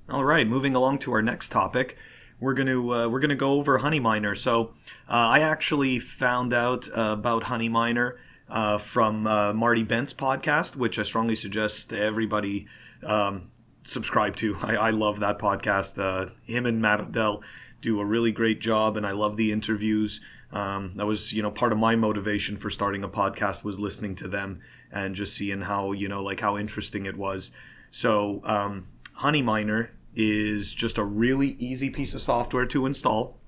All 0.09 0.25
right, 0.25 0.47
moving 0.47 0.75
along 0.75 0.99
to 1.01 1.13
our 1.13 1.23
next 1.23 1.51
topic 1.51 1.97
we're 2.45 2.55
to 2.67 2.93
uh, 2.93 3.09
we're 3.09 3.21
to 3.21 3.35
go 3.35 3.55
over 3.55 3.79
Honey 3.79 4.01
Miner. 4.01 4.35
So 4.35 4.75
uh, 5.09 5.13
I 5.13 5.41
actually 5.41 5.99
found 5.99 6.53
out 6.53 6.89
about 6.93 7.45
Honey 7.45 7.71
Miner 7.71 8.19
uh, 8.49 8.79
from 8.79 9.27
uh, 9.27 9.53
Marty 9.55 9.83
Bent's 9.83 10.13
podcast, 10.13 10.77
which 10.77 10.99
I 10.99 11.03
strongly 11.03 11.35
suggest 11.35 11.93
everybody 11.93 12.67
um, 13.03 13.51
subscribe 13.85 14.37
to. 14.37 14.57
I, 14.61 14.77
I, 14.77 14.91
love 14.91 15.21
that 15.21 15.39
podcast. 15.39 15.99
Uh, 15.99 16.31
him 16.45 16.67
and 16.67 16.81
Matt 16.81 17.01
Odell 17.01 17.43
do 17.81 18.01
a 18.01 18.05
really 18.05 18.33
great 18.33 18.61
job, 18.61 18.97
and 18.97 19.07
I 19.07 19.13
love 19.13 19.37
the 19.37 19.51
interviews. 19.51 20.21
Um, 20.53 20.93
that 20.97 21.07
was 21.07 21.33
you 21.33 21.43
know 21.43 21.51
part 21.51 21.73
of 21.73 21.79
my 21.79 21.97
motivation 21.97 22.59
for 22.59 22.69
starting 22.69 23.03
a 23.03 23.09
podcast 23.09 23.65
was 23.65 23.79
listening 23.79 24.15
to 24.17 24.29
them 24.29 24.61
and 24.93 25.15
just 25.15 25.35
seeing 25.35 25.63
how 25.63 25.93
you 25.93 26.09
know 26.09 26.23
like 26.23 26.41
how 26.41 26.59
interesting 26.59 27.07
it 27.07 27.17
was. 27.17 27.51
So 27.91 28.43
um, 28.45 28.87
Honey 29.15 29.43
Miner 29.43 29.91
is 30.17 30.75
just 30.75 30.99
a 30.99 31.05
really 31.05 31.57
easy 31.59 31.91
piece 31.91 32.15
of 32.15 32.23
software 32.23 32.67
to 32.67 32.87
install. 32.87 33.39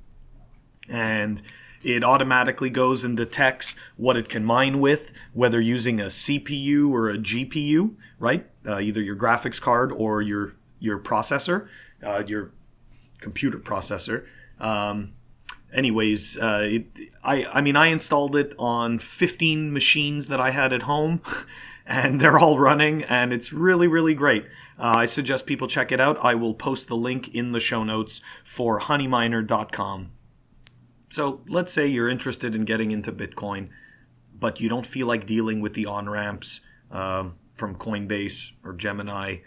And 0.88 1.42
it 1.82 2.02
automatically 2.02 2.70
goes 2.70 3.04
and 3.04 3.16
detects 3.16 3.75
what 3.96 4.16
it 4.16 4.28
can 4.28 4.44
mine 4.44 4.80
with, 4.80 5.11
whether 5.32 5.61
using 5.61 6.00
a 6.00 6.06
CPU 6.06 6.90
or 6.90 7.08
a 7.08 7.16
GPU, 7.16 7.94
right? 8.18 8.46
Uh, 8.66 8.80
either 8.80 9.00
your 9.00 9.16
graphics 9.16 9.61
card 9.61 9.92
or 9.92 10.20
your 10.20 10.54
your 10.80 10.99
processor, 10.99 11.68
uh, 12.04 12.23
your 12.26 12.50
computer 13.20 13.58
processor. 13.58 14.26
Um, 14.58 15.14
anyways, 15.73 16.37
uh, 16.38 16.62
it, 16.64 16.87
I 17.23 17.44
I 17.44 17.61
mean 17.61 17.76
I 17.76 17.88
installed 17.88 18.35
it 18.35 18.54
on 18.58 18.99
15 18.99 19.73
machines 19.73 20.26
that 20.26 20.40
I 20.40 20.50
had 20.50 20.73
at 20.73 20.82
home, 20.82 21.20
and 21.87 22.20
they're 22.20 22.38
all 22.38 22.58
running, 22.58 23.04
and 23.04 23.32
it's 23.32 23.52
really 23.52 23.87
really 23.87 24.14
great. 24.14 24.44
Uh, 24.78 24.92
I 24.97 25.06
suggest 25.06 25.47
people 25.47 25.68
check 25.68 25.90
it 25.90 26.00
out. 26.00 26.18
I 26.23 26.35
will 26.35 26.54
post 26.54 26.88
the 26.88 26.97
link 26.97 27.35
in 27.35 27.52
the 27.52 27.61
show 27.61 27.83
notes 27.83 28.21
for 28.45 28.80
honeyminer.com. 28.80 30.11
So 31.11 31.40
let's 31.49 31.73
say 31.73 31.87
you're 31.87 32.11
interested 32.11 32.54
in 32.54 32.64
getting 32.64 32.90
into 32.90 33.11
Bitcoin, 33.12 33.71
but 34.38 34.61
you 34.61 34.68
don't 34.68 34.87
feel 34.87 35.06
like 35.06 35.26
dealing 35.26 35.61
with 35.61 35.75
the 35.75 35.87
on 35.87 36.09
ramps 36.09 36.61
um, 36.90 37.37
from 37.54 37.76
Coinbase 37.76 38.52
or 38.64 38.75
Gemini, 38.75 39.38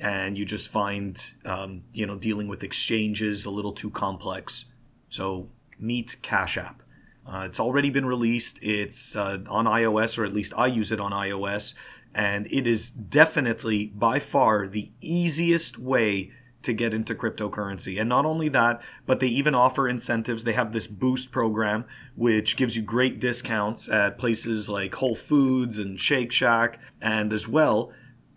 and 0.00 0.36
you 0.36 0.44
just 0.44 0.68
find 0.68 1.22
um, 1.44 1.84
you 1.92 2.06
know 2.06 2.16
dealing 2.16 2.48
with 2.48 2.64
exchanges 2.64 3.44
a 3.44 3.50
little 3.50 3.72
too 3.72 3.90
complex. 3.90 4.64
So 5.10 5.48
meet 5.78 6.16
Cash 6.22 6.56
App. 6.56 6.82
Uh, 7.24 7.44
it's 7.46 7.60
already 7.60 7.90
been 7.90 8.06
released. 8.06 8.58
It's 8.62 9.14
uh, 9.14 9.38
on 9.48 9.66
iOS, 9.66 10.18
or 10.18 10.24
at 10.24 10.34
least 10.34 10.52
I 10.56 10.66
use 10.66 10.90
it 10.90 10.98
on 10.98 11.12
iOS 11.12 11.74
and 12.14 12.46
it 12.50 12.66
is 12.66 12.90
definitely 12.90 13.86
by 13.86 14.18
far 14.18 14.66
the 14.66 14.90
easiest 15.00 15.78
way 15.78 16.30
to 16.62 16.72
get 16.72 16.94
into 16.94 17.14
cryptocurrency. 17.14 18.00
And 18.00 18.08
not 18.08 18.24
only 18.24 18.48
that, 18.50 18.80
but 19.06 19.20
they 19.20 19.26
even 19.26 19.54
offer 19.54 19.88
incentives. 19.88 20.44
They 20.44 20.52
have 20.52 20.72
this 20.72 20.86
boost 20.86 21.30
program, 21.32 21.84
which 22.14 22.56
gives 22.56 22.76
you 22.76 22.82
great 22.82 23.20
discounts 23.20 23.88
at 23.88 24.18
places 24.18 24.68
like 24.68 24.94
Whole 24.94 25.14
Foods 25.14 25.78
and 25.78 25.98
Shake 25.98 26.32
Shack. 26.32 26.78
And 27.00 27.32
as 27.32 27.48
well, 27.48 27.92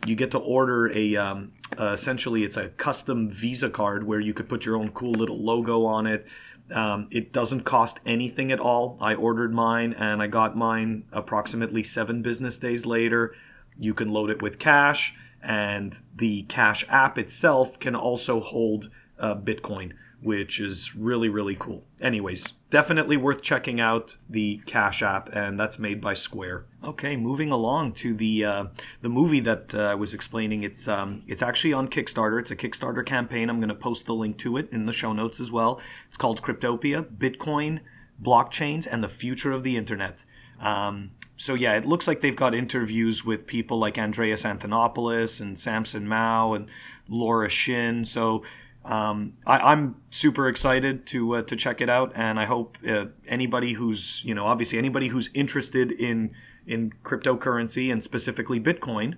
you 0.05 0.15
get 0.15 0.31
to 0.31 0.39
order 0.39 0.91
a, 0.95 1.15
um, 1.15 1.51
uh, 1.79 1.91
essentially 1.93 2.43
it's 2.43 2.57
a 2.57 2.69
custom 2.69 3.29
Visa 3.29 3.69
card 3.69 4.05
where 4.05 4.19
you 4.19 4.33
could 4.33 4.49
put 4.49 4.65
your 4.65 4.77
own 4.77 4.91
cool 4.91 5.13
little 5.13 5.43
logo 5.43 5.85
on 5.85 6.07
it. 6.07 6.25
Um, 6.71 7.07
it 7.11 7.31
doesn't 7.31 7.61
cost 7.61 7.99
anything 8.07 8.51
at 8.51 8.59
all. 8.59 8.97
I 8.99 9.13
ordered 9.13 9.53
mine 9.53 9.93
and 9.93 10.21
I 10.21 10.27
got 10.27 10.57
mine 10.57 11.03
approximately 11.11 11.83
seven 11.83 12.23
business 12.23 12.57
days 12.57 12.87
later. 12.87 13.35
You 13.77 13.93
can 13.93 14.11
load 14.11 14.29
it 14.29 14.41
with 14.41 14.59
cash, 14.59 15.13
and 15.45 15.99
the 16.15 16.43
Cash 16.43 16.85
app 16.89 17.17
itself 17.17 17.79
can 17.79 17.95
also 17.95 18.39
hold 18.39 18.89
uh, 19.19 19.35
Bitcoin, 19.35 19.93
which 20.21 20.59
is 20.59 20.95
really, 20.95 21.29
really 21.29 21.55
cool. 21.55 21.83
Anyways, 22.01 22.45
definitely 22.71 23.15
worth 23.15 23.41
checking 23.41 23.79
out 23.79 24.17
the 24.29 24.61
Cash 24.65 25.03
app, 25.03 25.29
and 25.33 25.59
that's 25.59 25.77
made 25.77 26.01
by 26.01 26.13
Square. 26.13 26.65
Okay, 26.83 27.15
moving 27.15 27.51
along 27.51 27.93
to 27.93 28.13
the 28.15 28.43
uh, 28.43 28.65
the 29.01 29.09
movie 29.09 29.39
that 29.41 29.75
uh, 29.75 29.81
I 29.83 29.95
was 29.95 30.13
explaining. 30.13 30.63
It's 30.63 30.87
um, 30.87 31.23
it's 31.27 31.41
actually 31.43 31.73
on 31.73 31.89
Kickstarter. 31.89 32.39
It's 32.39 32.51
a 32.51 32.55
Kickstarter 32.55 33.05
campaign. 33.05 33.49
I'm 33.49 33.59
going 33.59 33.69
to 33.69 33.75
post 33.75 34.05
the 34.05 34.15
link 34.15 34.37
to 34.39 34.57
it 34.57 34.69
in 34.71 34.85
the 34.85 34.93
show 34.93 35.13
notes 35.13 35.39
as 35.39 35.51
well. 35.51 35.79
It's 36.07 36.17
called 36.17 36.41
Cryptopia: 36.41 37.05
Bitcoin, 37.05 37.81
Blockchains, 38.21 38.87
and 38.89 39.03
the 39.03 39.09
Future 39.09 39.51
of 39.51 39.63
the 39.63 39.77
Internet. 39.77 40.25
Um, 40.59 41.11
so 41.37 41.53
yeah, 41.53 41.75
it 41.75 41.85
looks 41.85 42.07
like 42.07 42.21
they've 42.21 42.35
got 42.35 42.55
interviews 42.55 43.25
with 43.25 43.45
people 43.45 43.77
like 43.77 43.97
Andreas 43.97 44.43
Antonopoulos 44.43 45.41
and 45.41 45.59
Samson 45.59 46.07
Mow 46.07 46.53
and 46.53 46.67
Laura 47.09 47.49
Shin. 47.49 48.05
So 48.05 48.43
um, 48.85 49.33
I, 49.45 49.73
am 49.73 49.95
super 50.11 50.47
excited 50.47 51.07
to 51.07 51.35
uh, 51.35 51.41
to 51.43 51.55
check 51.55 51.81
it 51.81 51.89
out, 51.89 52.11
and 52.15 52.39
I 52.39 52.45
hope 52.45 52.77
uh, 52.87 53.05
anybody 53.27 53.73
who's 53.73 54.21
you 54.23 54.35
know 54.35 54.45
obviously 54.45 54.77
anybody 54.77 55.07
who's 55.07 55.29
interested 55.33 55.91
in 55.91 56.31
in 56.67 56.93
cryptocurrency 57.03 57.91
and 57.91 58.01
specifically 58.01 58.59
Bitcoin 58.59 59.15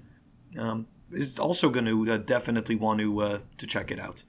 um, 0.58 0.88
is 1.12 1.38
also 1.38 1.70
going 1.70 1.86
to 1.86 2.14
uh, 2.14 2.18
definitely 2.18 2.76
want 2.76 3.00
to 3.02 3.20
uh, 3.20 3.40
to 3.58 3.68
check 3.68 3.92
it 3.92 4.00
out. 4.00 4.24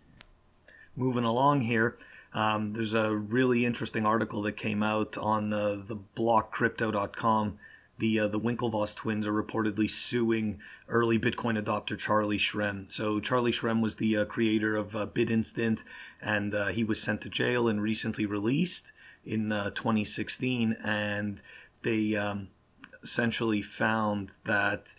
Moving 0.97 1.25
along 1.25 1.63
here. 1.63 1.97
Um, 2.35 2.73
there's 2.75 2.95
a 2.95 3.15
really 3.15 3.65
interesting 3.65 4.05
article 4.05 4.43
that 4.43 4.57
came 4.57 4.83
out 4.83 5.17
on 5.17 5.53
uh, 5.53 5.83
the 5.87 5.97
blockcrypto.com 6.17 7.59
the 7.99 8.21
uh, 8.21 8.29
the 8.29 8.41
Winklevoss 8.41 8.95
twins 8.95 9.27
are 9.27 9.33
reportedly 9.33 9.91
suing 9.91 10.61
early 10.89 11.19
Bitcoin 11.19 11.63
adopter 11.63 11.99
Charlie 11.99 12.39
Shrem. 12.39 12.91
So 12.91 13.21
Charlie 13.21 13.53
Shrem 13.53 13.83
was 13.83 13.97
the 13.97 14.19
uh, 14.19 14.25
creator 14.25 14.77
of 14.77 14.95
uh, 14.95 15.07
BitInstant, 15.07 15.83
and 16.23 16.55
uh, 16.55 16.69
he 16.69 16.85
was 16.85 17.03
sent 17.03 17.21
to 17.23 17.29
jail 17.29 17.69
and 17.69 17.83
recently 17.83 18.25
released 18.25 18.93
in 19.25 19.53
uh, 19.53 19.71
2016. 19.71 20.77
And 20.85 21.43
they 21.83 22.15
um, 22.15 22.49
essentially 23.03 23.63
found 23.63 24.31
that 24.47 24.95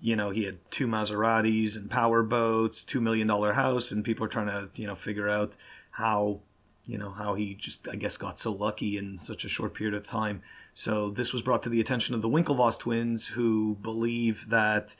you 0.00 0.14
know 0.14 0.30
he 0.30 0.44
had 0.44 0.58
two 0.70 0.86
Maseratis 0.86 1.76
and 1.76 1.90
power 1.90 2.22
boats, 2.22 2.84
two 2.84 3.00
million 3.00 3.26
dollar 3.26 3.54
house, 3.54 3.90
and 3.90 4.04
people 4.04 4.26
are 4.26 4.28
trying 4.28 4.48
to 4.48 4.68
you 4.74 4.86
know 4.86 4.96
figure 4.96 5.30
out 5.30 5.56
how 5.92 6.40
you 6.88 6.98
know 6.98 7.10
how 7.10 7.34
he 7.34 7.54
just 7.54 7.86
I 7.86 7.94
guess 7.94 8.16
got 8.16 8.40
so 8.40 8.50
lucky 8.50 8.98
in 8.98 9.20
such 9.20 9.44
a 9.44 9.48
short 9.48 9.74
period 9.74 9.94
of 9.94 10.04
time 10.04 10.42
so 10.78 11.10
this 11.10 11.32
was 11.32 11.42
brought 11.42 11.64
to 11.64 11.68
the 11.68 11.80
attention 11.80 12.14
of 12.14 12.22
the 12.22 12.28
Winklevoss 12.28 12.78
twins, 12.78 13.26
who 13.26 13.76
believe 13.82 14.46
that 14.48 14.94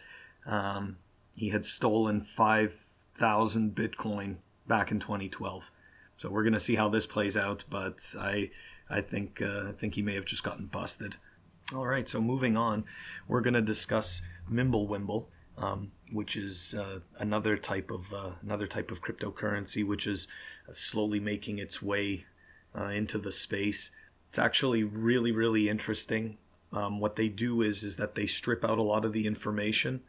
um, 0.44 0.96
he 1.36 1.50
had 1.50 1.64
stolen 1.64 2.26
5,000 2.36 3.76
Bitcoin 3.76 4.38
back 4.66 4.90
in 4.90 4.98
2012. 4.98 5.70
So 6.16 6.30
we're 6.30 6.42
going 6.42 6.52
to 6.54 6.58
see 6.58 6.74
how 6.74 6.88
this 6.88 7.06
plays 7.06 7.36
out, 7.36 7.62
but 7.70 7.98
I, 8.18 8.50
I 8.90 9.02
think, 9.02 9.40
uh, 9.40 9.68
I 9.68 9.72
think 9.78 9.94
he 9.94 10.02
may 10.02 10.16
have 10.16 10.24
just 10.24 10.42
gotten 10.42 10.66
busted. 10.66 11.14
All 11.72 11.86
right, 11.86 12.08
so 12.08 12.20
moving 12.20 12.56
on, 12.56 12.84
we're 13.28 13.40
going 13.40 13.54
to 13.54 13.62
discuss 13.62 14.20
Mimblewimble, 14.50 15.26
um, 15.58 15.92
which 16.10 16.34
is 16.34 16.74
uh, 16.74 16.98
another 17.20 17.56
type 17.56 17.92
of 17.92 18.12
uh, 18.12 18.30
another 18.42 18.66
type 18.66 18.90
of 18.90 19.00
cryptocurrency, 19.00 19.86
which 19.86 20.08
is 20.08 20.26
slowly 20.72 21.20
making 21.20 21.58
its 21.58 21.82
way 21.82 22.24
uh, 22.76 22.86
into 22.86 23.18
the 23.18 23.32
space. 23.32 23.90
It's 24.28 24.38
actually 24.38 24.84
really, 24.84 25.32
really 25.32 25.68
interesting. 25.68 26.38
Um, 26.72 27.00
what 27.00 27.16
they 27.16 27.28
do 27.28 27.62
is 27.62 27.82
is 27.82 27.96
that 27.96 28.14
they 28.14 28.26
strip 28.26 28.64
out 28.64 28.78
a 28.78 28.82
lot 28.82 29.04
of 29.04 29.12
the 29.12 29.26
information, 29.26 30.02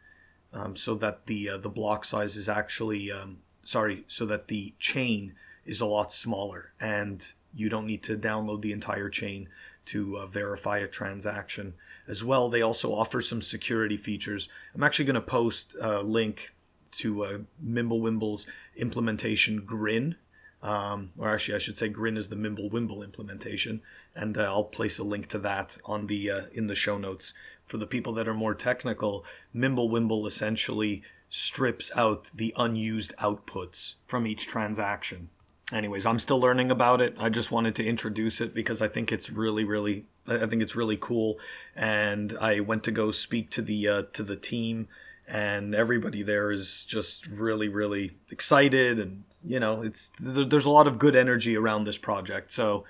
um, 0.52 0.76
so 0.76 0.94
that 0.96 1.26
the 1.26 1.50
uh, 1.50 1.56
the 1.56 1.70
block 1.70 2.04
size 2.04 2.36
is 2.36 2.48
actually 2.48 3.10
um, 3.10 3.38
sorry, 3.64 4.04
so 4.08 4.26
that 4.26 4.48
the 4.48 4.74
chain 4.78 5.34
is 5.64 5.80
a 5.80 5.86
lot 5.86 6.12
smaller, 6.12 6.72
and 6.80 7.32
you 7.54 7.68
don't 7.68 7.86
need 7.86 8.02
to 8.02 8.16
download 8.16 8.60
the 8.60 8.72
entire 8.72 9.08
chain 9.08 9.48
to 9.86 10.18
uh, 10.18 10.26
verify 10.26 10.78
a 10.78 10.86
transaction. 10.86 11.74
As 12.06 12.22
well, 12.22 12.48
they 12.48 12.62
also 12.62 12.92
offer 12.92 13.22
some 13.22 13.42
security 13.42 13.96
features. 13.96 14.48
I'm 14.74 14.82
actually 14.82 15.04
going 15.06 15.14
to 15.14 15.20
post 15.20 15.76
a 15.80 16.02
link 16.02 16.52
to 16.98 17.24
uh, 17.24 17.38
Mimblewimble's 17.64 18.46
implementation 18.76 19.62
Grin 19.64 20.16
um, 20.62 21.10
or 21.18 21.28
actually 21.28 21.54
I 21.54 21.58
should 21.58 21.78
say 21.78 21.88
Grin 21.88 22.16
is 22.16 22.28
the 22.28 22.36
Mimblewimble 22.36 23.02
implementation, 23.02 23.82
and 24.14 24.36
uh, 24.36 24.42
I'll 24.42 24.64
place 24.64 24.98
a 24.98 25.04
link 25.04 25.28
to 25.28 25.38
that 25.38 25.78
on 25.84 26.06
the 26.06 26.30
uh, 26.30 26.42
in 26.52 26.66
the 26.66 26.74
show 26.74 26.98
notes. 26.98 27.32
For 27.66 27.78
the 27.78 27.86
people 27.86 28.12
that 28.14 28.28
are 28.28 28.34
more 28.34 28.54
technical, 28.54 29.24
Mimblewimble 29.54 30.26
essentially 30.26 31.02
strips 31.28 31.90
out 31.94 32.30
the 32.34 32.52
unused 32.56 33.14
outputs 33.18 33.94
from 34.06 34.26
each 34.26 34.46
transaction. 34.46 35.30
Anyways, 35.72 36.04
I'm 36.04 36.18
still 36.18 36.40
learning 36.40 36.72
about 36.72 37.00
it. 37.00 37.14
I 37.16 37.28
just 37.28 37.52
wanted 37.52 37.76
to 37.76 37.86
introduce 37.86 38.40
it 38.40 38.52
because 38.52 38.82
I 38.82 38.88
think 38.88 39.12
it's 39.12 39.30
really, 39.30 39.62
really, 39.62 40.04
I 40.26 40.46
think 40.46 40.62
it's 40.62 40.74
really 40.74 40.98
cool. 41.00 41.38
And 41.76 42.36
I 42.40 42.58
went 42.58 42.82
to 42.84 42.90
go 42.90 43.12
speak 43.12 43.50
to 43.50 43.62
the 43.62 43.88
uh, 43.88 44.02
to 44.14 44.24
the 44.24 44.36
team, 44.36 44.88
and 45.28 45.74
everybody 45.74 46.24
there 46.24 46.50
is 46.50 46.84
just 46.88 47.28
really, 47.28 47.68
really 47.68 48.16
excited 48.30 48.98
and 48.98 49.22
you 49.44 49.60
know, 49.60 49.82
it's 49.82 50.12
there's 50.20 50.66
a 50.66 50.70
lot 50.70 50.86
of 50.86 50.98
good 50.98 51.16
energy 51.16 51.56
around 51.56 51.84
this 51.84 51.98
project. 51.98 52.52
So, 52.52 52.84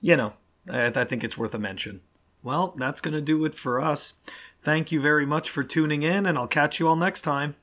you 0.00 0.16
know, 0.16 0.32
I, 0.68 0.86
I 0.86 1.04
think 1.04 1.24
it's 1.24 1.38
worth 1.38 1.54
a 1.54 1.58
mention. 1.58 2.00
Well, 2.42 2.74
that's 2.78 3.00
going 3.00 3.14
to 3.14 3.20
do 3.20 3.44
it 3.44 3.54
for 3.54 3.80
us. 3.80 4.14
Thank 4.62 4.92
you 4.92 5.00
very 5.00 5.26
much 5.26 5.50
for 5.50 5.62
tuning 5.62 6.02
in, 6.02 6.26
and 6.26 6.38
I'll 6.38 6.46
catch 6.46 6.80
you 6.80 6.88
all 6.88 6.96
next 6.96 7.22
time. 7.22 7.56